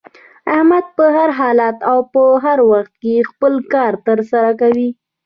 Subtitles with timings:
[0.55, 1.97] احمد په هر حالت او
[2.43, 4.89] هر وخت کې خپل کار تر سره کوي.